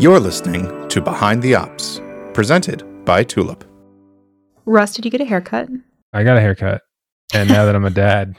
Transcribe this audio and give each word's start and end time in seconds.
You're 0.00 0.20
listening 0.20 0.88
to 0.90 1.00
Behind 1.00 1.42
the 1.42 1.56
Ops, 1.56 2.00
presented 2.32 2.84
by 3.04 3.24
Tulip. 3.24 3.64
Russ, 4.64 4.94
did 4.94 5.04
you 5.04 5.10
get 5.10 5.20
a 5.20 5.24
haircut? 5.24 5.68
I 6.12 6.22
got 6.22 6.36
a 6.36 6.40
haircut. 6.40 6.82
And 7.34 7.48
now 7.48 7.64
that 7.64 7.74
I'm 7.74 7.84
a 7.84 7.90
dad, 8.06 8.36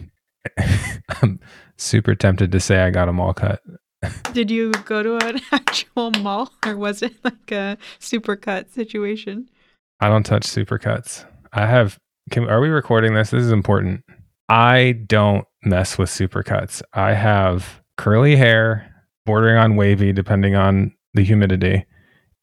I'm 1.21 1.41
super 1.75 2.15
tempted 2.15 2.53
to 2.53 2.61
say 2.61 2.79
I 2.79 2.91
got 2.91 3.07
them 3.07 3.19
all 3.19 3.33
cut. 3.33 3.59
Did 4.31 4.49
you 4.49 4.71
go 4.85 5.03
to 5.03 5.17
an 5.27 5.41
actual 5.51 6.11
mall 6.11 6.49
or 6.65 6.77
was 6.77 7.01
it 7.01 7.13
like 7.25 7.51
a 7.51 7.77
supercut 7.99 8.71
situation? 8.71 9.49
I 9.99 10.07
don't 10.07 10.25
touch 10.25 10.43
supercuts. 10.43 11.25
I 11.51 11.65
have 11.65 11.99
can, 12.31 12.47
are 12.49 12.61
we 12.61 12.69
recording 12.69 13.15
this? 13.15 13.31
This 13.31 13.43
is 13.43 13.51
important. 13.51 14.05
I 14.47 14.93
don't 15.07 15.43
mess 15.65 15.97
with 15.97 16.09
supercuts. 16.09 16.81
I 16.93 17.15
have 17.15 17.81
curly 17.97 18.37
hair, 18.37 19.03
bordering 19.25 19.57
on 19.57 19.75
wavy, 19.75 20.13
depending 20.13 20.55
on 20.55 20.93
the 21.13 21.23
humidity, 21.23 21.85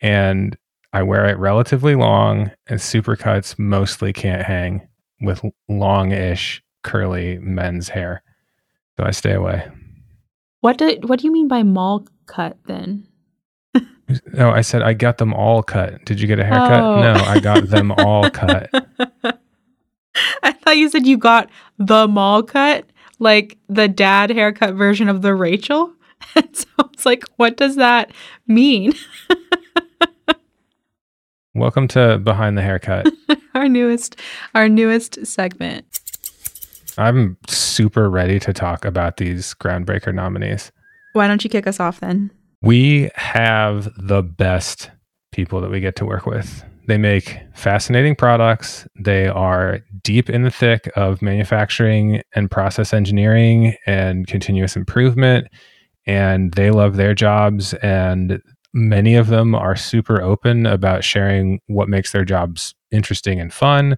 and 0.00 0.56
I 0.92 1.02
wear 1.02 1.26
it 1.26 1.38
relatively 1.38 1.94
long. 1.94 2.50
And 2.66 2.80
supercuts 2.80 3.58
mostly 3.58 4.12
can't 4.12 4.42
hang 4.42 4.88
with 5.20 5.42
long-ish 5.68 6.62
curly 6.82 7.38
men's 7.38 7.88
hair, 7.88 8.22
so 8.98 9.04
I 9.04 9.10
stay 9.10 9.32
away. 9.32 9.68
What 10.60 10.78
do 10.78 10.98
What 11.04 11.20
do 11.20 11.26
you 11.26 11.32
mean 11.32 11.48
by 11.48 11.62
mall 11.62 12.06
cut 12.26 12.56
then? 12.66 13.06
No, 13.74 13.80
oh, 14.38 14.50
I 14.50 14.60
said 14.62 14.82
I 14.82 14.94
got 14.94 15.18
them 15.18 15.34
all 15.34 15.62
cut. 15.62 16.04
Did 16.04 16.20
you 16.20 16.26
get 16.26 16.38
a 16.38 16.44
haircut? 16.44 16.80
Oh. 16.80 17.00
No, 17.00 17.12
I 17.12 17.40
got 17.40 17.68
them 17.68 17.92
all 17.92 18.30
cut. 18.30 18.70
I 20.42 20.52
thought 20.52 20.76
you 20.76 20.88
said 20.88 21.06
you 21.06 21.18
got 21.18 21.50
the 21.78 22.08
mall 22.08 22.42
cut, 22.42 22.86
like 23.18 23.58
the 23.68 23.88
dad 23.88 24.30
haircut 24.30 24.74
version 24.74 25.08
of 25.08 25.22
the 25.22 25.34
Rachel. 25.34 25.92
And 26.34 26.56
so 26.56 26.66
it's 26.92 27.06
like, 27.06 27.24
what 27.36 27.56
does 27.56 27.76
that 27.76 28.12
mean? 28.46 28.92
Welcome 31.54 31.88
to 31.88 32.18
Behind 32.18 32.58
the 32.58 32.62
Haircut. 32.62 33.06
our 33.54 33.68
newest, 33.68 34.20
our 34.54 34.68
newest 34.68 35.26
segment. 35.26 35.86
I'm 36.98 37.36
super 37.48 38.10
ready 38.10 38.38
to 38.40 38.52
talk 38.52 38.84
about 38.84 39.16
these 39.16 39.54
groundbreaker 39.54 40.14
nominees. 40.14 40.70
Why 41.14 41.28
don't 41.28 41.42
you 41.44 41.50
kick 41.50 41.66
us 41.66 41.80
off 41.80 42.00
then? 42.00 42.30
We 42.60 43.10
have 43.14 43.88
the 43.96 44.22
best 44.22 44.90
people 45.32 45.60
that 45.60 45.70
we 45.70 45.80
get 45.80 45.96
to 45.96 46.04
work 46.04 46.26
with. 46.26 46.64
They 46.86 46.98
make 46.98 47.40
fascinating 47.54 48.14
products. 48.14 48.86
They 48.98 49.26
are 49.26 49.80
deep 50.02 50.30
in 50.30 50.42
the 50.42 50.50
thick 50.50 50.90
of 50.94 51.20
manufacturing 51.20 52.22
and 52.34 52.50
process 52.50 52.94
engineering 52.94 53.74
and 53.86 54.26
continuous 54.26 54.76
improvement. 54.76 55.48
And 56.06 56.52
they 56.52 56.70
love 56.70 56.96
their 56.96 57.14
jobs. 57.14 57.74
And 57.74 58.42
many 58.72 59.14
of 59.14 59.28
them 59.28 59.54
are 59.54 59.76
super 59.76 60.20
open 60.20 60.66
about 60.66 61.02
sharing 61.02 61.60
what 61.66 61.88
makes 61.88 62.12
their 62.12 62.24
jobs 62.24 62.74
interesting 62.90 63.40
and 63.40 63.52
fun. 63.52 63.96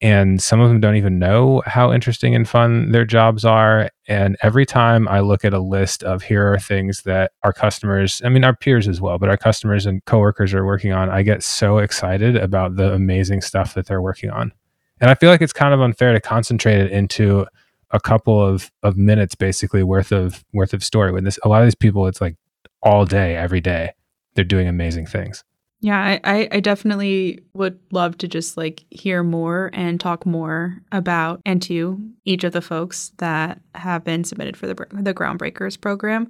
And 0.00 0.40
some 0.40 0.60
of 0.60 0.68
them 0.68 0.80
don't 0.80 0.94
even 0.94 1.18
know 1.18 1.62
how 1.66 1.92
interesting 1.92 2.34
and 2.34 2.48
fun 2.48 2.92
their 2.92 3.04
jobs 3.04 3.44
are. 3.44 3.90
And 4.06 4.36
every 4.42 4.64
time 4.64 5.08
I 5.08 5.20
look 5.20 5.44
at 5.44 5.52
a 5.52 5.58
list 5.58 6.04
of 6.04 6.22
here 6.22 6.52
are 6.52 6.58
things 6.58 7.02
that 7.02 7.32
our 7.42 7.52
customers, 7.52 8.22
I 8.24 8.28
mean, 8.28 8.44
our 8.44 8.54
peers 8.54 8.86
as 8.86 9.00
well, 9.00 9.18
but 9.18 9.28
our 9.28 9.36
customers 9.36 9.86
and 9.86 10.04
coworkers 10.04 10.54
are 10.54 10.64
working 10.64 10.92
on, 10.92 11.10
I 11.10 11.22
get 11.22 11.42
so 11.42 11.78
excited 11.78 12.36
about 12.36 12.76
the 12.76 12.92
amazing 12.92 13.40
stuff 13.40 13.74
that 13.74 13.86
they're 13.86 14.02
working 14.02 14.30
on. 14.30 14.52
And 15.00 15.10
I 15.10 15.14
feel 15.14 15.30
like 15.30 15.42
it's 15.42 15.52
kind 15.52 15.74
of 15.74 15.80
unfair 15.80 16.12
to 16.12 16.20
concentrate 16.20 16.78
it 16.78 16.92
into 16.92 17.46
a 17.90 18.00
couple 18.00 18.44
of, 18.44 18.70
of 18.82 18.96
minutes 18.96 19.34
basically 19.34 19.82
worth 19.82 20.12
of 20.12 20.44
worth 20.52 20.72
of 20.72 20.84
story 20.84 21.12
when 21.12 21.24
this 21.24 21.38
a 21.44 21.48
lot 21.48 21.62
of 21.62 21.66
these 21.66 21.74
people 21.74 22.06
it's 22.06 22.20
like 22.20 22.36
all 22.82 23.04
day 23.04 23.36
every 23.36 23.60
day 23.60 23.92
they're 24.34 24.44
doing 24.44 24.68
amazing 24.68 25.06
things 25.06 25.44
Yeah, 25.80 26.18
I, 26.24 26.48
I, 26.50 26.58
definitely 26.58 27.40
would 27.54 27.78
love 27.92 28.18
to 28.18 28.26
just 28.26 28.56
like 28.56 28.84
hear 28.90 29.22
more 29.22 29.70
and 29.72 30.00
talk 30.00 30.26
more 30.26 30.82
about 30.90 31.40
and 31.46 31.62
to 31.62 32.00
each 32.24 32.42
of 32.42 32.52
the 32.52 32.60
folks 32.60 33.12
that 33.18 33.60
have 33.76 34.02
been 34.02 34.24
submitted 34.24 34.56
for 34.56 34.66
the 34.66 34.74
the 34.90 35.14
Groundbreakers 35.14 35.80
program. 35.80 36.28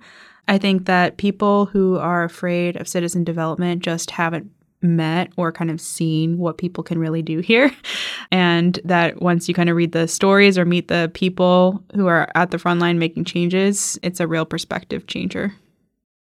I 0.49 0.59
think 0.59 0.85
that 0.85 1.17
people 1.17 1.67
who 1.67 1.97
are 1.97 2.25
afraid 2.25 2.77
of 2.77 2.89
citizen 2.89 3.25
development 3.25 3.83
just 3.83 4.11
haven't 4.11 4.51
met 4.83 5.31
or 5.37 5.51
kind 5.53 5.71
of 5.71 5.81
seen 5.81 6.39
what 6.39 6.59
people 6.59 6.85
can 6.85 6.99
really 6.99 7.23
do 7.23 7.41
here. 7.41 7.71
And 8.31 8.79
that 8.85 9.23
once 9.23 9.49
you 9.49 9.55
kind 9.55 9.71
of 9.71 9.77
read 9.77 9.93
the 9.93 10.07
stories 10.07 10.59
or 10.59 10.67
meet 10.67 10.89
the 10.89 11.11
people 11.15 11.83
who 11.95 12.09
are 12.09 12.29
at 12.35 12.51
the 12.51 12.59
front 12.59 12.79
line 12.79 12.99
making 12.99 13.25
changes, 13.25 13.99
it's 14.03 14.21
a 14.21 14.27
real 14.27 14.45
perspective 14.45 15.07
changer. 15.07 15.55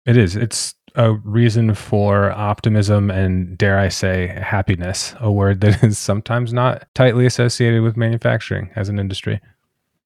it 0.06 0.16
is 0.16 0.36
it's 0.38 0.74
a 0.96 1.12
reason 1.26 1.74
for 1.76 2.32
optimism 2.32 3.12
and 3.12 3.58
dare 3.58 3.78
i 3.78 3.90
say 3.90 4.28
happiness 4.42 5.14
a 5.20 5.30
word 5.30 5.60
that 5.62 5.84
is 5.90 5.98
sometimes 6.00 6.54
not 6.54 6.88
tightly 6.96 7.26
associated 7.26 7.82
with 7.84 7.98
manufacturing 7.98 8.70
as 8.78 8.88
an 8.90 8.98
industry 9.00 9.42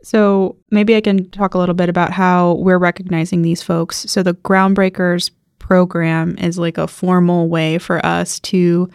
So 0.04 0.58
maybe 0.72 0.96
I 0.96 1.02
can 1.02 1.30
talk 1.30 1.54
a 1.54 1.60
little 1.60 1.76
bit 1.76 1.88
about 1.90 2.12
how 2.12 2.54
we're 2.56 2.80
recognizing 2.80 3.44
these 3.44 3.62
folks. 3.62 3.98
So 4.10 4.24
the 4.24 4.34
Groundbreakers 4.34 5.30
program 5.72 6.36
is 6.38 6.60
like 6.60 6.78
a 6.78 6.86
formal 6.86 7.48
way 7.48 7.78
for 7.78 8.06
us 8.06 8.42
to 8.42 8.90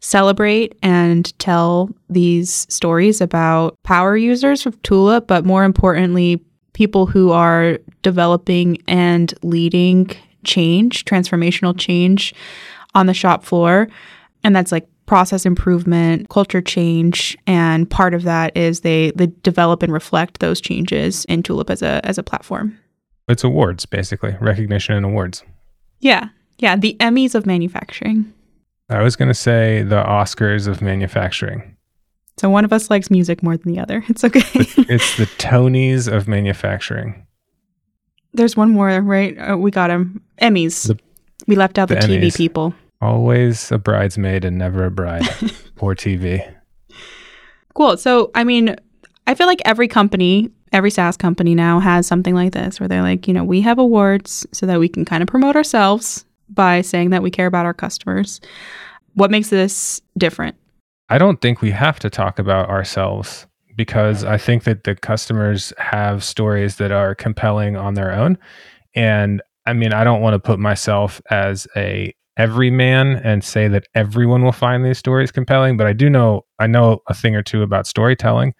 celebrate 0.00 0.76
and 0.82 1.32
tell 1.38 1.88
these 2.10 2.66
stories 2.68 3.22
about 3.22 3.82
power 3.84 4.18
users 4.18 4.66
of 4.66 4.82
Tulip, 4.82 5.26
but 5.26 5.46
more 5.46 5.64
importantly, 5.64 6.38
people 6.74 7.06
who 7.06 7.30
are 7.30 7.78
developing 8.02 8.76
and 8.86 9.32
leading 9.42 10.10
change, 10.44 11.06
transformational 11.06 11.74
change 11.78 12.34
on 12.94 13.06
the 13.06 13.14
shop 13.14 13.42
floor. 13.42 13.88
And 14.44 14.54
that's 14.54 14.72
like 14.72 14.86
process 15.06 15.46
improvement, 15.46 16.28
culture 16.28 16.60
change, 16.60 17.34
and 17.46 17.88
part 17.88 18.12
of 18.12 18.24
that 18.24 18.54
is 18.54 18.80
they, 18.80 19.10
they 19.12 19.28
develop 19.42 19.82
and 19.82 19.90
reflect 19.90 20.40
those 20.40 20.60
changes 20.60 21.24
in 21.30 21.42
Tulip 21.42 21.70
as 21.70 21.80
a 21.80 22.04
as 22.04 22.18
a 22.18 22.22
platform. 22.22 22.78
it's 23.26 23.42
awards 23.42 23.86
basically 23.86 24.36
recognition 24.38 24.94
and 24.94 25.06
awards 25.06 25.44
Yeah. 26.00 26.28
Yeah. 26.58 26.76
The 26.76 26.96
Emmys 27.00 27.34
of 27.34 27.46
manufacturing. 27.46 28.32
i 28.88 29.02
was 29.02 29.16
going 29.16 29.28
to 29.28 29.34
say 29.34 29.82
the 29.82 30.02
oscars 30.02 30.66
of 30.66 30.82
manufacturing 30.82 31.76
So 32.38 32.48
one 32.50 32.64
of 32.64 32.72
us 32.72 32.90
likes 32.90 33.10
music 33.10 33.42
more 33.42 33.56
than 33.56 33.72
the 33.72 33.80
other. 33.80 34.02
It's 34.08 34.24
okay. 34.24 34.40
it's 34.88 35.16
the 35.16 35.26
tonys 35.38 36.08
of 36.12 36.26
manufacturing 36.28 37.26
There's 38.32 38.56
one 38.56 38.70
more, 38.70 39.00
right? 39.00 39.36
Uh, 39.38 39.56
we 39.58 39.70
got 39.70 39.90
him. 39.90 40.22
Emmys. 40.40 40.86
The- 40.88 40.98
we 41.46 41.56
left 41.56 41.78
out 41.78 41.88
the, 41.88 41.94
the 41.96 42.00
TV 42.02 42.20
Emmys. 42.22 42.36
people. 42.36 42.74
always 43.00 43.72
a 43.72 43.78
bridesmaid 43.78 44.44
and 44.44 44.58
never 44.58 44.84
a 44.84 44.90
bride 44.90 45.26
or 45.80 45.94
tv 45.94 46.40
Cool. 47.74 47.96
So, 47.96 48.30
I 48.34 48.42
mean, 48.44 48.76
I 49.26 49.34
feel 49.34 49.46
like 49.46 49.62
every 49.64 49.88
company, 49.88 50.50
every 50.72 50.90
SaaS 50.90 51.16
company 51.16 51.54
now 51.54 51.80
has 51.80 52.06
something 52.06 52.34
like 52.34 52.52
this 52.52 52.78
where 52.80 52.88
they're 52.88 53.02
like, 53.02 53.26
you 53.26 53.34
know, 53.34 53.44
we 53.44 53.60
have 53.62 53.78
awards 53.78 54.46
so 54.52 54.66
that 54.66 54.80
we 54.80 54.88
can 54.88 55.04
kind 55.04 55.22
of 55.22 55.28
promote 55.28 55.56
ourselves 55.56 56.24
by 56.48 56.80
saying 56.80 57.10
that 57.10 57.22
we 57.22 57.30
care 57.30 57.46
about 57.46 57.66
our 57.66 57.74
customers. 57.74 58.40
What 59.14 59.30
makes 59.30 59.50
this 59.50 60.00
different? 60.18 60.56
I 61.08 61.18
don't 61.18 61.40
think 61.40 61.60
we 61.60 61.70
have 61.72 61.98
to 62.00 62.10
talk 62.10 62.38
about 62.38 62.68
ourselves 62.68 63.46
because 63.76 64.24
I 64.24 64.36
think 64.36 64.64
that 64.64 64.84
the 64.84 64.94
customers 64.94 65.72
have 65.78 66.22
stories 66.22 66.76
that 66.76 66.92
are 66.92 67.14
compelling 67.14 67.76
on 67.76 67.94
their 67.94 68.12
own. 68.12 68.38
And 68.94 69.42
I 69.66 69.72
mean, 69.72 69.92
I 69.92 70.04
don't 70.04 70.20
want 70.20 70.34
to 70.34 70.38
put 70.38 70.58
myself 70.58 71.20
as 71.30 71.66
a 71.76 72.14
everyman 72.36 73.16
and 73.16 73.44
say 73.44 73.68
that 73.68 73.86
everyone 73.94 74.42
will 74.42 74.52
find 74.52 74.84
these 74.84 74.98
stories 74.98 75.30
compelling, 75.30 75.76
but 75.76 75.86
I 75.86 75.92
do 75.92 76.08
know 76.08 76.44
I 76.58 76.66
know 76.66 77.00
a 77.08 77.14
thing 77.14 77.34
or 77.34 77.42
two 77.42 77.62
about 77.62 77.86
storytelling. 77.86 78.54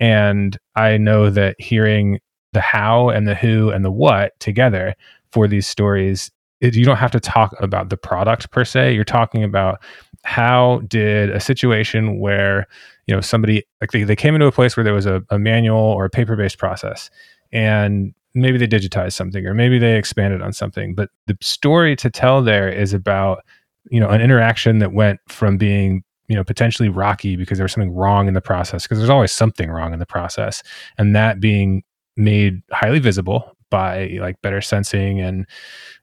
And 0.00 0.56
I 0.76 0.96
know 0.96 1.30
that 1.30 1.56
hearing 1.58 2.20
the 2.52 2.60
how 2.60 3.08
and 3.08 3.26
the 3.26 3.34
who 3.34 3.70
and 3.70 3.84
the 3.84 3.90
what 3.90 4.38
together 4.40 4.94
for 5.30 5.48
these 5.48 5.66
stories, 5.66 6.30
it, 6.60 6.74
you 6.74 6.84
don't 6.84 6.96
have 6.96 7.10
to 7.12 7.20
talk 7.20 7.54
about 7.60 7.90
the 7.90 7.96
product 7.96 8.50
per 8.50 8.64
se. 8.64 8.94
You're 8.94 9.04
talking 9.04 9.42
about 9.42 9.82
how 10.24 10.80
did 10.88 11.30
a 11.30 11.40
situation 11.40 12.18
where 12.18 12.66
you 13.06 13.14
know 13.14 13.20
somebody 13.20 13.62
like 13.80 13.92
they, 13.92 14.04
they 14.04 14.16
came 14.16 14.34
into 14.34 14.46
a 14.46 14.52
place 14.52 14.76
where 14.76 14.84
there 14.84 14.94
was 14.94 15.06
a, 15.06 15.22
a 15.30 15.38
manual 15.38 15.78
or 15.78 16.06
a 16.06 16.10
paper-based 16.10 16.58
process 16.58 17.10
and 17.52 18.14
maybe 18.34 18.56
they 18.56 18.66
digitized 18.66 19.12
something 19.12 19.46
or 19.46 19.52
maybe 19.52 19.78
they 19.78 19.96
expanded 19.96 20.40
on 20.40 20.52
something 20.52 20.94
but 20.94 21.10
the 21.26 21.36
story 21.42 21.94
to 21.94 22.08
tell 22.08 22.42
there 22.42 22.68
is 22.68 22.94
about 22.94 23.44
you 23.90 24.00
know 24.00 24.08
an 24.08 24.22
interaction 24.22 24.78
that 24.78 24.92
went 24.92 25.20
from 25.28 25.58
being 25.58 26.02
you 26.28 26.34
know 26.36 26.44
potentially 26.44 26.88
rocky 26.88 27.36
because 27.36 27.58
there 27.58 27.64
was 27.64 27.72
something 27.72 27.92
wrong 27.94 28.28
in 28.28 28.34
the 28.34 28.40
process 28.40 28.84
because 28.84 28.98
there's 28.98 29.10
always 29.10 29.32
something 29.32 29.70
wrong 29.70 29.92
in 29.92 29.98
the 29.98 30.06
process. 30.06 30.62
And 30.98 31.14
that 31.16 31.40
being 31.40 31.82
made 32.16 32.62
highly 32.72 32.98
visible 32.98 33.56
by 33.70 34.18
like 34.20 34.40
better 34.42 34.60
sensing 34.60 35.20
and 35.20 35.46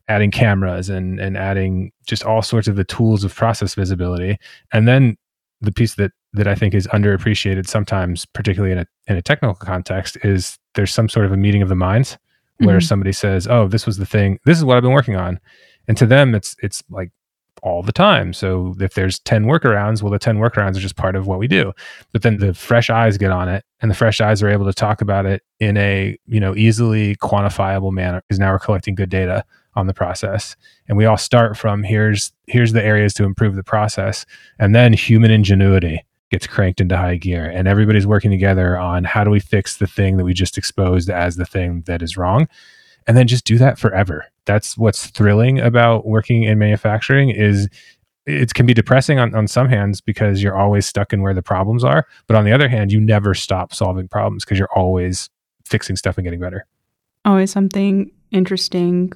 adding 0.08 0.32
cameras 0.32 0.90
and 0.90 1.20
and 1.20 1.38
adding 1.38 1.92
just 2.06 2.24
all 2.24 2.42
sorts 2.42 2.68
of 2.68 2.76
the 2.76 2.84
tools 2.84 3.24
of 3.24 3.34
process 3.34 3.76
visibility. 3.76 4.38
And 4.74 4.88
then 4.88 5.18
the 5.62 5.72
piece 5.72 5.96
that 5.96 6.12
that 6.34 6.48
I 6.48 6.56
think 6.56 6.74
is 6.74 6.88
underappreciated 6.88 7.68
sometimes 7.68 8.26
particularly 8.26 8.72
in 8.74 8.80
a 8.80 8.86
in 9.08 9.16
a 9.16 9.22
technical 9.22 9.56
context 9.56 10.18
is 10.24 10.58
there's 10.76 10.92
some 10.94 11.10
sort 11.10 11.26
of 11.26 11.32
a 11.32 11.38
meeting 11.38 11.62
of 11.62 11.70
the 11.70 11.76
minds 11.76 12.18
where 12.60 12.78
Mhm. 12.80 12.84
somebody 12.88 13.12
says 13.12 13.48
oh 13.48 13.68
this 13.68 13.86
was 13.86 13.98
the 13.98 14.06
thing 14.06 14.38
this 14.46 14.58
is 14.58 14.64
what 14.66 14.78
I've 14.78 14.84
been 14.84 14.92
working 14.94 15.16
on. 15.16 15.40
And 15.88 15.98
to 15.98 16.06
them, 16.06 16.36
it's 16.36 16.56
it's 16.62 16.84
like 16.90 17.12
all 17.64 17.84
the 17.84 17.92
time. 17.92 18.34
So 18.34 18.76
if 18.80 18.94
there's 18.94 19.20
10 19.20 19.46
workarounds, 19.46 20.02
well, 20.02 20.12
the 20.12 20.20
10 20.20 20.38
workarounds 20.38 20.78
are 20.78 20.82
just 20.82 20.96
part 20.96 21.16
of 21.16 21.28
what 21.28 21.40
we 21.40 21.48
do. 21.48 21.74
But 22.12 22.24
then 22.24 22.38
the 22.38 22.54
fresh 22.54 22.90
eyes 22.90 23.18
get 23.18 23.32
on 23.32 23.48
it 23.48 23.64
and 23.82 23.92
the 23.92 23.96
fresh 23.96 24.20
eyes 24.20 24.42
are 24.42 24.50
able 24.50 24.66
to 24.66 24.74
talk 24.74 25.02
about 25.02 25.26
it 25.26 25.44
in 25.60 25.78
a, 25.78 26.18
you 26.26 26.40
know, 26.40 26.56
easily 26.56 27.16
quantifiable 27.18 27.92
manner 27.92 28.22
because 28.28 28.40
now 28.40 28.52
we're 28.52 28.60
collecting 28.60 28.96
good 28.96 29.10
data 29.10 29.46
on 29.76 29.88
the 29.88 29.94
process. 29.94 30.56
And 30.88 30.98
we 30.98 31.06
all 31.06 31.18
start 31.18 31.56
from 31.56 31.84
here's 31.84 32.32
here's 32.48 32.74
the 32.74 32.84
areas 32.84 33.14
to 33.16 33.24
improve 33.24 33.56
the 33.56 33.64
process. 33.64 34.26
And 34.60 34.76
then 34.76 34.94
human 34.94 35.32
ingenuity 35.32 36.04
gets 36.32 36.48
cranked 36.48 36.82
into 36.82 36.98
high 36.98 37.18
gear 37.18 37.46
and 37.46 37.68
everybody's 37.68 38.08
working 38.08 38.32
together 38.32 38.78
on 38.78 39.04
how 39.04 39.24
do 39.24 39.30
we 39.30 39.40
fix 39.40 39.78
the 39.78 39.88
thing 39.88 40.18
that 40.18 40.24
we 40.24 40.34
just 40.34 40.58
exposed 40.58 41.10
as 41.10 41.36
the 41.36 41.46
thing 41.46 41.84
that 41.86 42.02
is 42.02 42.16
wrong 42.16 42.48
and 43.06 43.18
then 43.18 43.28
just 43.28 43.44
do 43.44 43.58
that 43.58 43.78
forever 43.78 44.26
that's 44.46 44.78
what's 44.78 45.08
thrilling 45.08 45.60
about 45.60 46.06
working 46.06 46.44
in 46.44 46.58
manufacturing 46.58 47.30
is 47.30 47.68
it 48.28 48.54
can 48.54 48.66
be 48.66 48.74
depressing 48.74 49.18
on, 49.18 49.34
on 49.34 49.48
some 49.48 49.68
hands 49.68 50.00
because 50.00 50.44
you're 50.44 50.58
always 50.58 50.86
stuck 50.86 51.12
in 51.12 51.22
where 51.22 51.34
the 51.34 51.42
problems 51.42 51.84
are 51.84 52.06
but 52.28 52.36
on 52.36 52.46
the 52.46 52.52
other 52.52 52.70
hand 52.70 52.92
you 52.92 53.00
never 53.00 53.34
stop 53.34 53.74
solving 53.74 54.08
problems 54.08 54.44
because 54.44 54.60
you're 54.60 54.74
always 54.76 55.30
fixing 55.66 55.96
stuff 55.96 56.18
and 56.18 56.26
getting 56.26 56.40
better 56.40 56.66
always 57.26 57.52
something 57.52 58.12
interesting 58.32 59.12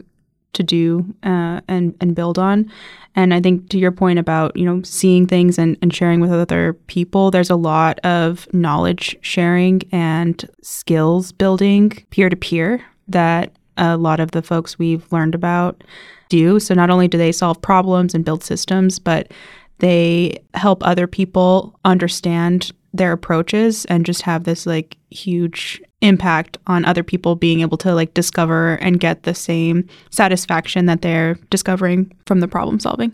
to 0.56 0.64
do 0.64 1.06
uh, 1.24 1.62
and 1.68 1.96
and 2.02 2.16
build 2.16 2.40
on. 2.40 2.72
And 3.16 3.34
I 3.34 3.40
think 3.40 3.70
to 3.70 3.78
your 3.78 3.92
point 3.92 4.18
about 4.18 4.58
you 4.58 4.66
know 4.66 4.82
seeing 4.82 5.28
things 5.28 5.60
and, 5.60 5.78
and 5.82 5.94
sharing 5.94 6.20
with 6.20 6.32
other 6.32 6.74
people, 6.88 7.30
there's 7.30 7.52
a 7.52 7.56
lot 7.56 8.00
of 8.00 8.52
knowledge 8.54 9.16
sharing 9.22 9.84
and 9.92 10.44
skills 10.64 11.32
building 11.32 11.92
peer 12.10 12.30
to 12.30 12.36
peer 12.36 12.84
that 13.08 13.56
a 13.78 13.98
lot 13.98 14.20
of 14.20 14.32
the 14.32 14.42
folks 14.42 14.80
we've 14.80 15.12
learned 15.12 15.36
about 15.36 15.84
do. 16.30 16.60
So 16.60 16.74
not 16.74 16.90
only 16.90 17.08
do 17.08 17.18
they 17.18 17.32
solve 17.32 17.62
problems 17.62 18.14
and 18.14 18.26
build 18.26 18.44
systems, 18.44 19.00
but 19.00 19.32
they 19.80 20.38
help 20.54 20.86
other 20.86 21.08
people 21.08 21.78
understand 21.86 22.72
their 22.94 23.12
approaches 23.12 23.86
and 23.86 24.06
just 24.06 24.22
have 24.22 24.46
this 24.46 24.66
like 24.66 24.98
huge 25.10 25.82
impact 26.02 26.58
on 26.68 26.86
other 26.86 27.04
people 27.04 27.36
being 27.36 27.62
able 27.62 27.78
to 27.78 27.94
like 27.94 28.14
discover 28.14 28.76
and 28.76 29.00
get 29.00 29.24
the 29.24 29.34
same 29.34 29.88
satisfaction 30.12 30.86
that 30.86 31.02
they're 31.02 31.36
discovering 31.50 32.12
from 32.26 32.40
the 32.40 32.48
problem 32.48 32.80
solving. 32.80 33.12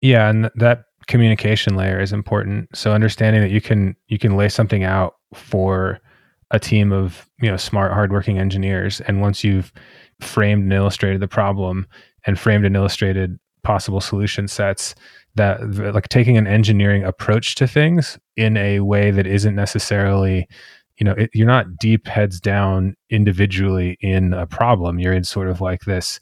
Yeah, 0.00 0.30
and 0.30 0.50
that 0.54 0.84
communication 1.06 1.76
layer 1.76 2.00
is 2.00 2.12
important. 2.12 2.74
So 2.74 2.92
understanding 2.92 3.42
that 3.42 3.50
you 3.50 3.60
can 3.60 3.94
you 4.08 4.18
can 4.18 4.36
lay 4.36 4.48
something 4.48 4.84
out 4.84 5.16
for 5.34 6.00
a 6.50 6.58
team 6.58 6.92
of, 6.92 7.28
you 7.40 7.50
know, 7.50 7.56
smart 7.56 7.92
hardworking 7.92 8.38
engineers. 8.38 9.00
And 9.02 9.20
once 9.20 9.44
you've 9.44 9.72
framed 10.20 10.64
and 10.64 10.72
illustrated 10.72 11.20
the 11.20 11.28
problem 11.28 11.86
and 12.26 12.38
framed 12.38 12.64
and 12.64 12.76
illustrated 12.76 13.38
possible 13.62 14.00
solution 14.00 14.48
sets 14.48 14.94
that 15.34 15.60
like 15.94 16.08
taking 16.08 16.36
an 16.36 16.46
engineering 16.46 17.04
approach 17.04 17.54
to 17.54 17.66
things 17.66 18.18
in 18.36 18.56
a 18.56 18.80
way 18.80 19.10
that 19.10 19.26
isn't 19.26 19.54
necessarily 19.54 20.48
you 20.98 21.04
know 21.04 21.12
it, 21.12 21.30
you're 21.32 21.46
not 21.46 21.76
deep 21.76 22.06
heads 22.06 22.40
down 22.40 22.96
individually 23.10 23.96
in 24.00 24.34
a 24.34 24.46
problem. 24.46 24.98
You're 24.98 25.12
in 25.12 25.24
sort 25.24 25.48
of 25.48 25.60
like 25.60 25.82
this 25.82 26.20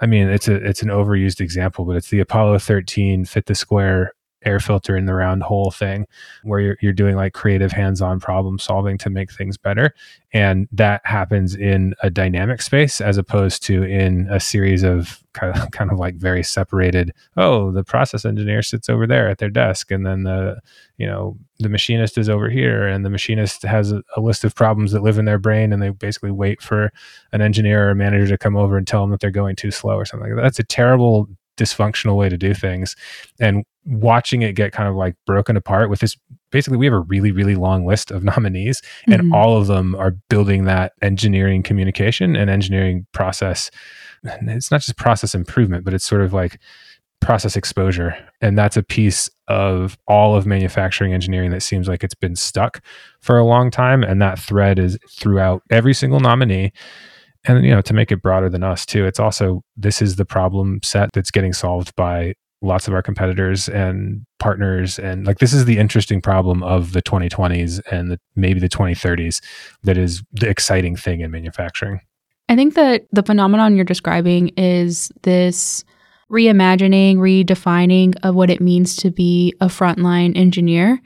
i 0.00 0.06
mean 0.06 0.28
it's 0.28 0.48
a 0.48 0.54
it's 0.54 0.82
an 0.82 0.88
overused 0.88 1.40
example 1.40 1.84
but 1.84 1.96
it's 1.96 2.10
the 2.10 2.20
apollo 2.20 2.58
13 2.58 3.24
fit 3.24 3.46
the 3.46 3.54
square 3.54 4.12
air 4.44 4.60
filter 4.60 4.96
in 4.96 5.06
the 5.06 5.14
round 5.14 5.42
hole 5.42 5.70
thing 5.70 6.06
where 6.42 6.60
you're, 6.60 6.78
you're 6.80 6.92
doing 6.92 7.16
like 7.16 7.32
creative 7.32 7.72
hands-on 7.72 8.20
problem 8.20 8.58
solving 8.58 8.98
to 8.98 9.10
make 9.10 9.32
things 9.32 9.56
better. 9.56 9.94
And 10.32 10.68
that 10.72 11.00
happens 11.04 11.54
in 11.54 11.94
a 12.02 12.10
dynamic 12.10 12.62
space 12.62 13.00
as 13.00 13.18
opposed 13.18 13.62
to 13.64 13.82
in 13.82 14.28
a 14.30 14.40
series 14.40 14.82
of 14.82 15.22
kind 15.32 15.56
of, 15.56 15.70
kind 15.72 15.90
of 15.90 15.98
like 15.98 16.16
very 16.16 16.42
separated 16.42 17.12
oh 17.36 17.70
the 17.70 17.84
process 17.84 18.24
engineer 18.24 18.62
sits 18.62 18.88
over 18.88 19.06
there 19.06 19.28
at 19.28 19.38
their 19.38 19.50
desk 19.50 19.90
and 19.90 20.04
then 20.04 20.24
the 20.24 20.58
you 20.96 21.06
know 21.06 21.36
the 21.58 21.68
machinist 21.68 22.18
is 22.18 22.28
over 22.28 22.48
here 22.48 22.86
and 22.86 23.04
the 23.04 23.10
machinist 23.10 23.62
has 23.62 23.92
a, 23.92 24.02
a 24.16 24.20
list 24.20 24.44
of 24.44 24.54
problems 24.54 24.92
that 24.92 25.02
live 25.02 25.18
in 25.18 25.24
their 25.24 25.38
brain 25.38 25.72
and 25.72 25.82
they 25.82 25.90
basically 25.90 26.30
wait 26.30 26.62
for 26.62 26.92
an 27.32 27.40
engineer 27.40 27.88
or 27.88 27.90
a 27.90 27.94
manager 27.94 28.26
to 28.26 28.38
come 28.38 28.56
over 28.56 28.76
and 28.76 28.86
tell 28.86 29.02
them 29.02 29.10
that 29.10 29.20
they're 29.20 29.30
going 29.30 29.56
too 29.56 29.70
slow 29.70 29.94
or 29.94 30.04
something 30.04 30.30
like 30.30 30.36
that. 30.36 30.42
That's 30.42 30.58
a 30.58 30.64
terrible 30.64 31.28
dysfunctional 31.58 32.16
way 32.16 32.28
to 32.28 32.38
do 32.38 32.54
things. 32.54 32.96
And 33.38 33.64
watching 33.84 34.42
it 34.42 34.54
get 34.54 34.72
kind 34.72 34.88
of 34.88 34.94
like 34.94 35.16
broken 35.26 35.56
apart 35.56 35.90
with 35.90 36.00
this 36.00 36.16
basically 36.50 36.76
we 36.76 36.84
have 36.84 36.92
a 36.92 37.00
really 37.00 37.32
really 37.32 37.54
long 37.54 37.86
list 37.86 38.10
of 38.10 38.22
nominees 38.36 38.82
and 39.06 39.22
mm-hmm. 39.22 39.34
all 39.34 39.56
of 39.56 39.66
them 39.66 39.94
are 39.94 40.12
building 40.28 40.64
that 40.64 40.92
engineering 41.00 41.62
communication 41.62 42.36
and 42.36 42.50
engineering 42.50 43.06
process. 43.12 43.70
It's 44.24 44.70
not 44.70 44.82
just 44.82 44.96
process 44.96 45.34
improvement 45.34 45.84
but 45.84 45.94
it's 45.94 46.04
sort 46.04 46.22
of 46.22 46.32
like 46.32 46.58
process 47.20 47.56
exposure. 47.56 48.16
And 48.40 48.56
that's 48.56 48.76
a 48.76 48.82
piece 48.82 49.28
of 49.48 49.98
all 50.06 50.36
of 50.36 50.46
manufacturing 50.46 51.12
engineering 51.12 51.50
that 51.50 51.62
seems 51.62 51.88
like 51.88 52.04
it's 52.04 52.14
been 52.14 52.36
stuck 52.36 52.80
for 53.20 53.38
a 53.38 53.44
long 53.44 53.70
time. 53.70 54.02
And 54.02 54.22
that 54.22 54.38
thread 54.38 54.78
is 54.78 54.98
throughout 55.10 55.62
every 55.70 55.94
single 55.94 56.20
nominee 56.20 56.72
and 57.48 57.64
you 57.64 57.70
know 57.70 57.80
to 57.80 57.94
make 57.94 58.12
it 58.12 58.22
broader 58.22 58.48
than 58.48 58.62
us 58.62 58.86
too 58.86 59.06
it's 59.06 59.18
also 59.18 59.62
this 59.76 60.00
is 60.00 60.16
the 60.16 60.24
problem 60.24 60.80
set 60.82 61.10
that's 61.12 61.30
getting 61.30 61.52
solved 61.52 61.94
by 61.96 62.34
lots 62.60 62.88
of 62.88 62.94
our 62.94 63.02
competitors 63.02 63.68
and 63.68 64.24
partners 64.38 64.98
and 64.98 65.26
like 65.26 65.38
this 65.38 65.52
is 65.52 65.64
the 65.64 65.78
interesting 65.78 66.20
problem 66.20 66.62
of 66.62 66.92
the 66.92 67.02
2020s 67.02 67.80
and 67.90 68.10
the, 68.10 68.18
maybe 68.34 68.58
the 68.58 68.68
2030s 68.68 69.42
that 69.84 69.96
is 69.96 70.22
the 70.32 70.48
exciting 70.48 70.96
thing 70.96 71.20
in 71.20 71.30
manufacturing. 71.30 72.00
I 72.48 72.56
think 72.56 72.74
that 72.74 73.06
the 73.12 73.22
phenomenon 73.22 73.76
you're 73.76 73.84
describing 73.84 74.48
is 74.56 75.12
this 75.22 75.84
reimagining 76.30 77.16
redefining 77.16 78.14
of 78.22 78.34
what 78.34 78.50
it 78.50 78.60
means 78.60 78.96
to 78.96 79.10
be 79.10 79.54
a 79.60 79.66
frontline 79.66 80.36
engineer 80.36 81.00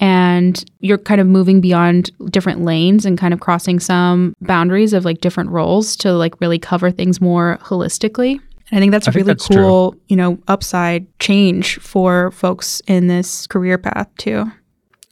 and 0.00 0.64
you're 0.80 0.98
kind 0.98 1.20
of 1.20 1.26
moving 1.26 1.60
beyond 1.60 2.10
different 2.30 2.62
lanes 2.62 3.06
and 3.06 3.18
kind 3.18 3.32
of 3.32 3.40
crossing 3.40 3.78
some 3.78 4.34
boundaries 4.40 4.92
of 4.92 5.04
like 5.04 5.20
different 5.20 5.50
roles 5.50 5.96
to 5.96 6.12
like 6.12 6.40
really 6.40 6.58
cover 6.58 6.90
things 6.90 7.20
more 7.20 7.58
holistically. 7.62 8.40
And 8.70 8.78
I 8.78 8.80
think 8.80 8.92
that's 8.92 9.06
a 9.06 9.12
really 9.12 9.26
that's 9.26 9.46
cool, 9.46 9.92
true. 9.92 10.00
you 10.08 10.16
know, 10.16 10.38
upside 10.48 11.06
change 11.18 11.78
for 11.78 12.30
folks 12.30 12.80
in 12.86 13.06
this 13.06 13.46
career 13.46 13.78
path 13.78 14.08
too. 14.16 14.50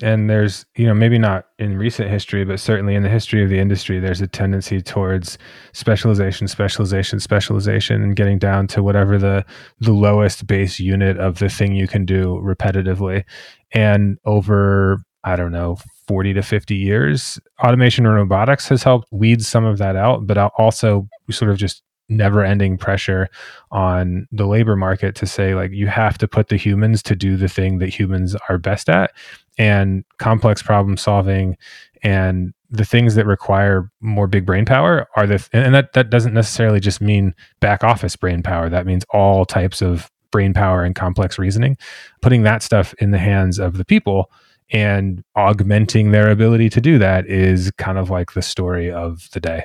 And 0.02 0.30
there's, 0.30 0.64
you 0.76 0.86
know, 0.86 0.94
maybe 0.94 1.18
not 1.18 1.46
in 1.58 1.76
recent 1.76 2.08
history, 2.10 2.44
but 2.44 2.58
certainly 2.58 2.94
in 2.94 3.02
the 3.02 3.10
history 3.10 3.44
of 3.44 3.50
the 3.50 3.58
industry, 3.58 4.00
there's 4.00 4.22
a 4.22 4.26
tendency 4.26 4.80
towards 4.80 5.36
specialization, 5.72 6.48
specialization, 6.48 7.20
specialization, 7.20 8.02
and 8.02 8.16
getting 8.16 8.38
down 8.38 8.66
to 8.68 8.82
whatever 8.82 9.18
the 9.18 9.44
the 9.78 9.92
lowest 9.92 10.46
base 10.46 10.80
unit 10.80 11.18
of 11.18 11.38
the 11.38 11.50
thing 11.50 11.74
you 11.74 11.86
can 11.86 12.06
do 12.06 12.40
repetitively. 12.42 13.24
And 13.72 14.18
over, 14.24 15.02
I 15.24 15.36
don't 15.36 15.52
know, 15.52 15.78
40 16.06 16.34
to 16.34 16.42
50 16.42 16.74
years, 16.74 17.38
automation 17.62 18.06
and 18.06 18.14
robotics 18.14 18.68
has 18.68 18.82
helped 18.82 19.08
weed 19.12 19.42
some 19.42 19.64
of 19.64 19.78
that 19.78 19.96
out, 19.96 20.26
but 20.26 20.38
also 20.58 21.08
sort 21.30 21.50
of 21.50 21.56
just 21.56 21.82
never 22.08 22.44
ending 22.44 22.76
pressure 22.76 23.28
on 23.70 24.26
the 24.32 24.46
labor 24.46 24.74
market 24.74 25.14
to 25.14 25.26
say 25.26 25.54
like 25.54 25.70
you 25.70 25.86
have 25.86 26.18
to 26.18 26.26
put 26.26 26.48
the 26.48 26.56
humans 26.56 27.04
to 27.04 27.14
do 27.14 27.36
the 27.36 27.46
thing 27.46 27.78
that 27.78 27.88
humans 27.88 28.34
are 28.48 28.58
best 28.58 28.88
at 28.88 29.12
and 29.58 30.04
complex 30.18 30.60
problem 30.60 30.96
solving 30.96 31.56
and 32.02 32.52
the 32.70 32.84
things 32.84 33.14
that 33.14 33.26
require 33.26 33.90
more 34.00 34.26
big 34.26 34.46
brain 34.46 34.64
power 34.64 35.08
are 35.16 35.26
the 35.26 35.46
and 35.52 35.74
that 35.74 35.92
that 35.92 36.10
doesn't 36.10 36.34
necessarily 36.34 36.80
just 36.80 37.00
mean 37.00 37.34
back 37.60 37.82
office 37.82 38.16
brain 38.16 38.42
power. 38.42 38.68
That 38.68 38.86
means 38.86 39.04
all 39.10 39.44
types 39.44 39.82
of 39.82 40.10
brain 40.30 40.54
power 40.54 40.82
and 40.84 40.94
complex 40.94 41.38
reasoning, 41.38 41.76
putting 42.20 42.42
that 42.42 42.62
stuff 42.62 42.94
in 42.94 43.10
the 43.10 43.18
hands 43.18 43.58
of 43.58 43.76
the 43.76 43.84
people 43.84 44.30
and 44.72 45.24
augmenting 45.34 46.12
their 46.12 46.30
ability 46.30 46.70
to 46.70 46.80
do 46.80 46.98
that 46.98 47.26
is 47.26 47.70
kind 47.72 47.98
of 47.98 48.10
like 48.10 48.32
the 48.32 48.42
story 48.42 48.90
of 48.90 49.28
the 49.32 49.40
day. 49.40 49.64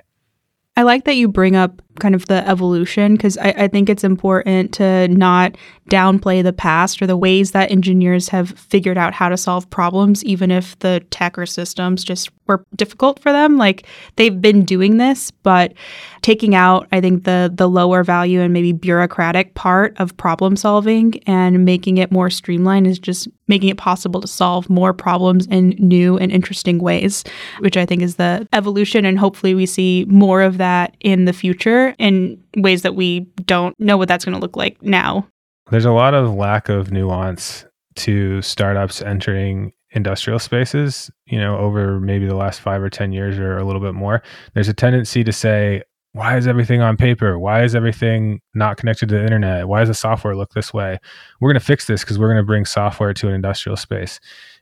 I 0.76 0.84
like 0.84 1.06
that 1.06 1.16
you 1.16 1.28
bring 1.28 1.56
up 1.56 1.82
kind 2.00 2.16
of 2.16 2.26
the 2.28 2.48
evolution 2.48 3.16
because 3.16 3.38
I, 3.38 3.50
I, 3.58 3.68
think 3.68 3.90
it's 3.90 4.04
important 4.04 4.74
to 4.76 5.08
not 5.08 5.56
downplay 5.90 6.44
the 6.44 6.54
past 6.54 7.02
or 7.02 7.08
the 7.08 7.18
ways 7.18 7.52
that 7.52 7.72
engineers 7.72 8.30
have 8.30 8.52
figured 8.52 8.98
out 8.98 9.14
how 9.14 9.30
to 9.30 9.38
solve 9.38 9.70
problems, 9.70 10.24
even 10.24 10.52
if 10.52 10.78
the 10.80 11.04
tech 11.12 11.38
or 11.38 11.46
systems 11.46 12.04
just 12.04 12.30
were 12.48 12.64
difficult 12.76 13.20
for 13.20 13.32
them. 13.32 13.58
Like 13.58 13.86
they've 14.16 14.42
been 14.42 14.66
doing 14.66 14.98
this, 14.98 15.32
but 15.32 15.74
taking 16.22 16.56
out, 16.56 16.88
I 16.92 17.02
think, 17.02 17.24
the 17.24 17.52
the 17.54 17.70
lower 17.70 18.04
value 18.04 18.42
and 18.42 18.54
maybe 18.54 18.72
bureaucratic 18.72 19.54
part 19.54 19.96
of 19.98 20.16
problem 20.18 20.56
solving 20.56 21.22
and 21.28 21.66
making 21.66 21.98
it 21.98 22.12
more 22.12 22.30
streamlined 22.30 22.88
is 22.88 23.00
just 23.00 23.28
making 23.48 23.70
it 23.70 23.78
possible 23.78 24.22
to 24.22 24.28
solve 24.28 24.70
more 24.70 24.94
problems 24.94 25.46
in 25.48 25.70
new 25.78 26.18
and 26.18 26.32
interesting 26.32 26.80
ways, 26.80 27.24
which 27.60 27.78
I 27.78 27.86
think 27.86 28.02
is 28.02 28.16
the 28.16 28.48
evolution. 28.54 29.06
And 29.06 29.20
hopefully 29.20 29.54
we 29.54 29.66
see 29.66 30.06
more 30.08 30.42
of 30.42 30.58
that 30.58 30.96
in 31.00 31.26
the 31.26 31.34
future 31.34 31.85
in 31.92 32.42
ways 32.58 32.82
that 32.84 32.96
we 32.96 33.22
don't 33.46 33.78
know 33.80 33.98
what 33.98 34.08
that's 34.08 34.26
going 34.26 34.36
to 34.36 34.42
look 34.42 34.56
like 34.56 34.82
now. 34.82 35.28
There's 35.72 35.86
a 35.86 35.92
lot 35.92 36.14
of 36.14 36.34
lack 36.34 36.70
of 36.70 36.92
nuance 36.92 37.66
to 37.96 38.42
startups 38.42 39.02
entering 39.02 39.74
industrial 39.92 40.40
spaces, 40.40 41.10
you 41.26 41.40
know, 41.40 41.58
over 41.58 42.00
maybe 42.00 42.28
the 42.28 42.36
last 42.36 42.60
five 42.60 42.82
or 42.82 42.90
10 42.90 43.14
years 43.14 43.40
or 43.40 43.58
a 43.58 43.64
little 43.64 43.82
bit 43.82 43.94
more. 43.94 44.22
There's 44.54 44.68
a 44.68 44.74
tendency 44.74 45.24
to 45.24 45.32
say, 45.32 45.84
why 46.12 46.38
is 46.38 46.48
everything 46.48 46.82
on 46.82 46.98
paper? 46.98 47.40
Why 47.40 47.64
is 47.64 47.76
everything 47.76 48.42
not 48.54 48.78
connected 48.78 49.10
to 49.10 49.16
the 49.16 49.24
internet? 49.24 49.68
Why 49.68 49.80
does 49.80 49.90
the 49.90 49.94
software 49.94 50.36
look 50.36 50.54
this 50.54 50.74
way? 50.74 51.00
We're 51.40 51.50
going 51.50 51.60
to 51.60 51.66
fix 51.66 51.88
this 51.88 52.02
because 52.02 52.20
we're 52.20 52.28
going 52.28 52.38
to 52.38 52.44
bring 52.44 52.66
software 52.66 53.14
to 53.14 53.28
an 53.28 53.34
industrial 53.34 53.76
space. 53.76 54.20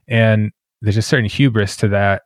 And 0.07 0.51
there's 0.81 0.97
a 0.97 1.01
certain 1.01 1.29
hubris 1.29 1.77
to 1.77 1.87
that 1.89 2.23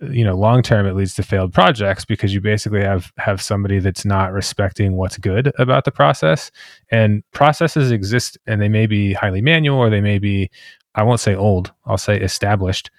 you 0.00 0.24
know 0.24 0.36
long 0.36 0.62
term 0.62 0.86
it 0.86 0.94
leads 0.94 1.14
to 1.14 1.22
failed 1.22 1.52
projects 1.52 2.04
because 2.04 2.32
you 2.32 2.40
basically 2.40 2.82
have 2.82 3.12
have 3.18 3.42
somebody 3.42 3.78
that's 3.78 4.04
not 4.04 4.32
respecting 4.32 4.96
what's 4.96 5.18
good 5.18 5.52
about 5.58 5.84
the 5.84 5.92
process. 5.92 6.50
And 6.90 7.22
processes 7.32 7.90
exist 7.90 8.38
and 8.46 8.60
they 8.60 8.68
may 8.68 8.86
be 8.86 9.12
highly 9.12 9.40
manual 9.42 9.78
or 9.78 9.90
they 9.90 10.00
may 10.00 10.18
be 10.18 10.50
i 10.94 11.02
won't 11.02 11.20
say 11.20 11.34
old 11.34 11.72
i'll 11.86 11.98
say 11.98 12.18
established 12.18 12.90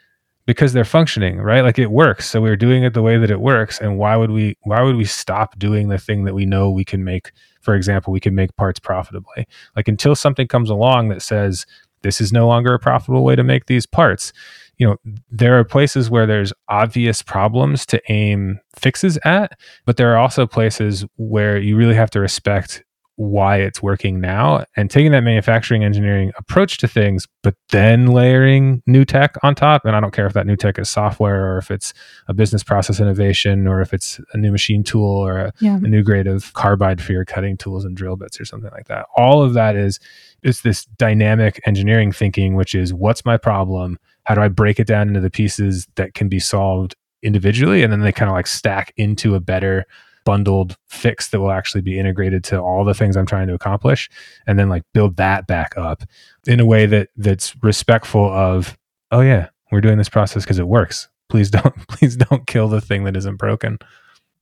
because 0.50 0.74
they're 0.74 0.84
functioning 0.84 1.38
right? 1.38 1.62
Like 1.62 1.77
it 1.77 1.91
works. 1.91 2.27
So 2.27 2.41
we're 2.41 2.56
doing 2.56 2.84
it 2.84 2.96
the 2.96 3.03
way 3.03 3.20
that 3.20 3.29
it 3.29 3.39
works. 3.39 3.79
And 3.79 4.00
why 4.00 4.15
would 4.15 4.32
we 4.32 4.58
why 4.63 4.82
would 4.82 4.96
we 4.96 5.06
stop 5.06 5.60
doing 5.60 5.89
the 5.89 6.00
thing 6.00 6.24
that 6.24 6.34
we 6.34 6.44
know 6.44 6.72
we 6.72 6.84
can 6.84 7.03
make? 7.03 7.32
For 7.62 7.75
example 7.75 8.12
we 8.12 8.20
can 8.20 8.34
make 8.34 8.56
parts 8.56 8.79
profitably. 8.79 9.48
Like 9.75 9.88
until 9.88 10.15
something 10.15 10.48
comes 10.48 10.72
along 10.72 11.10
that 11.10 11.22
says 11.22 11.68
this 12.01 12.22
is 12.22 12.32
no 12.32 12.48
longer 12.48 12.74
a 12.74 12.79
profitable 12.79 13.24
way 13.24 13.36
to 13.36 13.44
make 13.44 13.65
these 13.65 13.86
parts. 13.86 14.34
You 14.77 14.88
know 14.88 14.98
there 15.29 15.60
are 15.60 15.63
places 15.63 16.10
where 16.10 16.25
there's 16.25 16.53
obvious 16.70 17.22
problems 17.22 17.86
to 17.88 18.01
aim 18.10 18.60
fixes 18.77 19.20
at 19.25 19.60
but 19.86 19.98
there 19.98 20.13
are 20.13 20.18
also 20.18 20.48
places 20.48 21.06
where 21.18 21.58
you 21.58 21.75
really 21.75 21.96
have 21.96 22.10
to 22.12 22.20
respect 22.22 22.84
why 23.20 23.58
it's 23.58 23.84
working 23.84 24.22
now 24.22 24.64
and 24.78 24.90
taking 24.90 25.12
that 25.12 25.26
manufacturing 25.26 25.84
engineering 25.84 26.32
approach 26.38 26.78
to 26.78 26.88
things 26.88 27.28
but 27.44 27.54
then 27.72 28.08
layering 28.08 28.82
new 28.88 29.04
tech 29.04 29.36
on 29.44 29.54
top 29.54 29.84
and 29.84 29.94
i 29.94 30.00
don't 30.00 30.14
care 30.14 30.26
if 30.26 30.32
that 30.32 30.48
new 30.48 30.56
tech 30.56 30.80
is 30.80 30.90
software 30.90 31.54
or 31.54 31.58
if 31.58 31.70
it's 31.70 31.94
a 32.30 32.34
business 32.34 32.64
process 32.64 33.02
innovation 33.02 33.68
or 33.68 33.82
if 33.82 33.94
it's 33.94 34.22
a 34.32 34.38
new 34.38 34.54
machine 34.54 34.84
tool 34.84 35.04
or 35.06 35.38
a, 35.38 35.54
yeah. 35.60 35.76
a 35.76 35.82
new 35.82 36.02
grade 36.02 36.28
of 36.28 36.54
carbide 36.54 37.02
for 37.02 37.12
your 37.12 37.26
cutting 37.26 37.58
tools 37.58 37.84
and 37.84 37.98
drill 37.98 38.16
bits 38.16 38.40
or 38.40 38.46
something 38.46 38.72
like 38.72 38.88
that 38.88 39.06
all 39.18 39.42
of 39.42 39.54
that 39.54 39.76
is 39.76 40.00
it's 40.42 40.62
this 40.62 40.86
dynamic 40.98 41.60
engineering 41.66 42.14
thinking 42.14 42.56
which 42.56 42.74
is 42.74 42.94
what's 42.94 43.26
my 43.26 43.36
problem 43.36 44.00
how 44.30 44.36
do 44.36 44.42
I 44.42 44.48
break 44.48 44.80
it 44.80 44.86
down 44.86 45.08
into 45.08 45.20
the 45.20 45.32
pieces 45.32 45.88
that 45.96 46.14
can 46.14 46.30
be 46.30 46.40
solved 46.40 46.96
individually? 47.24 47.82
And 47.82 47.92
then 47.92 48.02
they 48.02 48.12
kind 48.12 48.30
of 48.30 48.36
like 48.36 48.46
stack 48.46 48.94
into 48.96 49.34
a 49.34 49.40
better 49.40 49.86
bundled 50.26 50.76
fix 50.88 51.30
that 51.30 51.40
will 51.40 51.52
actually 51.52 51.82
be 51.82 52.00
integrated 52.00 52.44
to 52.46 52.60
all 52.60 52.84
the 52.84 52.94
things 52.94 53.16
I'm 53.16 53.26
trying 53.26 53.48
to 53.48 53.54
accomplish. 53.54 54.10
And 54.48 54.58
then 54.58 54.70
like 54.70 54.84
build 54.94 55.18
that 55.18 55.48
back 55.48 55.78
up 55.78 56.04
in 56.48 56.60
a 56.60 56.66
way 56.66 56.86
that 56.86 57.10
that's 57.18 57.56
respectful 57.64 58.26
of, 58.26 58.78
oh 59.12 59.22
yeah, 59.22 59.50
we're 59.72 59.82
doing 59.82 59.98
this 59.98 60.10
process 60.10 60.44
because 60.44 60.60
it 60.60 60.68
works. 60.68 61.08
Please 61.30 61.50
don't, 61.52 61.88
please 61.88 62.16
don't 62.16 62.48
kill 62.48 62.68
the 62.68 62.82
thing 62.82 63.04
that 63.04 63.16
isn't 63.16 63.38
broken. 63.38 63.80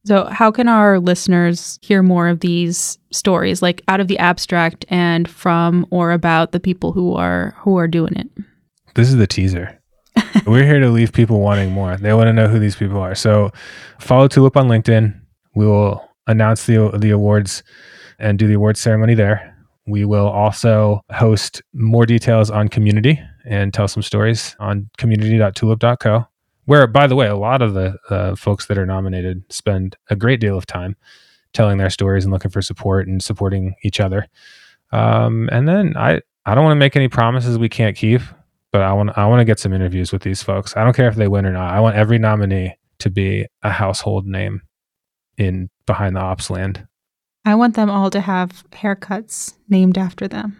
So, 0.06 0.24
how 0.26 0.52
can 0.52 0.70
our 0.70 1.00
listeners 1.00 1.80
hear 1.82 2.02
more 2.02 2.30
of 2.30 2.40
these 2.40 2.98
stories, 3.12 3.62
like 3.62 3.82
out 3.90 4.00
of 4.00 4.08
the 4.08 4.18
abstract 4.20 4.86
and 4.88 5.30
from 5.30 5.86
or 5.92 6.12
about 6.12 6.54
the 6.54 6.62
people 6.62 6.94
who 6.94 7.14
are 7.14 7.56
who 7.58 7.78
are 7.78 7.90
doing 7.90 8.16
it? 8.16 8.30
This 8.96 9.10
is 9.10 9.18
the 9.18 9.28
teaser. 9.28 9.78
We're 10.46 10.64
here 10.64 10.80
to 10.80 10.90
leave 10.90 11.12
people 11.12 11.42
wanting 11.42 11.72
more. 11.72 11.98
They 11.98 12.14
want 12.14 12.28
to 12.28 12.34
know 12.34 12.48
who 12.48 12.58
these 12.58 12.76
people 12.76 13.00
are. 13.00 13.16
So 13.16 13.52
follow 14.00 14.30
Tulip 14.30 14.56
on 14.56 14.70
LinkedIn. 14.70 15.20
We 15.58 15.66
will 15.66 16.08
announce 16.28 16.68
the 16.68 16.96
the 17.00 17.10
awards 17.10 17.64
and 18.20 18.38
do 18.38 18.46
the 18.46 18.54
awards 18.54 18.80
ceremony 18.80 19.16
there. 19.16 19.58
We 19.88 20.06
will 20.06 20.28
also 20.28 21.02
host 21.12 21.64
more 21.74 22.06
details 22.06 22.52
on 22.52 22.68
community 22.68 23.20
and 23.44 23.74
tell 23.74 23.88
some 23.88 24.04
stories 24.04 24.56
on 24.60 24.88
community.tulip.co, 24.98 26.28
where, 26.66 26.86
by 26.86 27.08
the 27.08 27.16
way, 27.16 27.26
a 27.26 27.36
lot 27.36 27.64
of 27.64 27.74
the 27.74 27.98
uh, 28.12 28.36
folks 28.36 28.68
that 28.68 28.78
are 28.78 28.86
nominated 28.86 29.52
spend 29.52 29.96
a 30.12 30.16
great 30.16 30.40
deal 30.40 30.58
of 30.58 30.68
time 30.68 30.96
telling 31.54 31.80
their 31.80 31.90
stories 31.90 32.24
and 32.24 32.32
looking 32.32 32.52
for 32.52 32.62
support 32.62 33.08
and 33.08 33.24
supporting 33.24 33.74
each 33.84 34.00
other. 34.00 34.28
Um, 34.92 35.50
and 35.52 35.68
then 35.68 35.98
I, 35.98 36.22
I 36.46 36.54
don't 36.54 36.66
want 36.66 36.76
to 36.76 36.80
make 36.80 36.96
any 36.96 37.08
promises 37.08 37.58
we 37.58 37.70
can't 37.70 37.98
keep 37.98 38.22
but 38.72 38.82
I 38.82 38.94
want 38.94 39.18
I 39.18 39.26
want 39.26 39.40
to 39.40 39.46
get 39.46 39.60
some 39.60 39.74
interviews 39.74 40.12
with 40.12 40.22
these 40.22 40.44
folks. 40.44 40.76
I 40.76 40.84
don't 40.84 40.96
care 40.96 41.08
if 41.08 41.16
they 41.16 41.28
win 41.28 41.46
or 41.46 41.54
not. 41.54 41.74
I 41.74 41.80
want 41.80 41.96
every 41.96 42.20
nominee 42.20 42.76
to 43.00 43.10
be 43.10 43.48
a 43.64 43.72
household 43.72 44.28
name 44.28 44.62
in 45.38 45.70
behind 45.86 46.16
the 46.16 46.22
ops 46.22 46.50
land. 46.50 46.88
I 47.46 47.56
want 47.56 47.76
them 47.76 47.90
all 47.90 48.10
to 48.10 48.20
have 48.20 48.66
haircuts 48.72 49.54
named 49.70 49.98
after 49.98 50.28
them. 50.28 50.60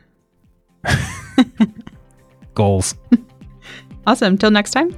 Goals. 2.54 2.96
awesome. 4.08 4.38
Till 4.38 4.52
next 4.52 4.72
time. 4.72 4.96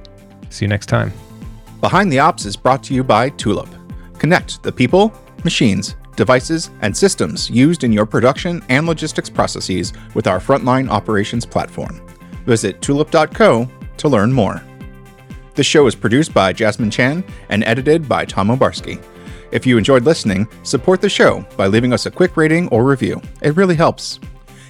See 0.50 0.64
you 0.64 0.68
next 0.68 0.86
time. 0.86 1.12
Behind 1.80 2.12
the 2.12 2.18
Ops 2.18 2.44
is 2.44 2.56
brought 2.56 2.82
to 2.84 2.94
you 2.94 3.02
by 3.02 3.30
Tulip. 3.30 3.68
Connect 4.18 4.62
the 4.62 4.70
people, 4.70 5.12
machines, 5.44 5.96
devices, 6.14 6.70
and 6.82 6.94
systems 6.94 7.48
used 7.48 7.84
in 7.84 7.92
your 7.92 8.04
production 8.04 8.62
and 8.68 8.86
logistics 8.86 9.30
processes 9.30 9.92
with 10.14 10.26
our 10.26 10.38
frontline 10.38 10.88
operations 10.90 11.46
platform. 11.46 12.06
Visit 12.44 12.82
tulip.co 12.82 13.68
to 13.96 14.08
learn 14.08 14.32
more. 14.32 14.62
The 15.54 15.64
show 15.64 15.86
is 15.86 15.94
produced 15.94 16.32
by 16.34 16.52
Jasmine 16.52 16.90
Chan 16.90 17.24
and 17.48 17.64
edited 17.64 18.08
by 18.08 18.24
Tom 18.24 18.48
Obarski. 18.48 19.02
If 19.52 19.66
you 19.66 19.78
enjoyed 19.78 20.04
listening, 20.04 20.48
support 20.62 21.00
the 21.00 21.08
show 21.08 21.44
by 21.56 21.66
leaving 21.66 21.92
us 21.92 22.06
a 22.06 22.10
quick 22.10 22.36
rating 22.36 22.68
or 22.68 22.84
review. 22.84 23.20
It 23.42 23.56
really 23.56 23.74
helps. 23.74 24.20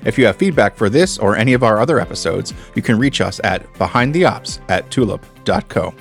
If 0.04 0.18
you 0.18 0.25
have 0.26 0.37
feedback 0.37 0.76
for 0.76 0.88
this 0.88 1.18
or 1.18 1.37
any 1.37 1.52
of 1.52 1.62
our 1.62 1.78
other 1.78 2.00
episodes, 2.00 2.54
you 2.75 2.82
can 2.82 2.99
reach 2.99 3.20
us 3.20 3.40
at 3.44 3.70
behindtheops 3.75 4.60
at 4.70 4.90
tulip.co. 4.90 5.94